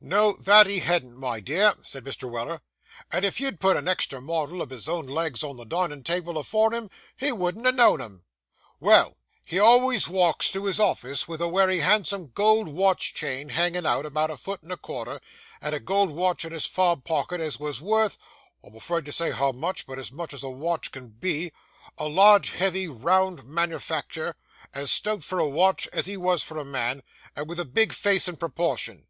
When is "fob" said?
16.66-17.04